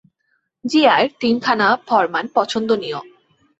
[0.65, 2.99] জিয়ার তিনখানা ফরমান পছন্দনীয়।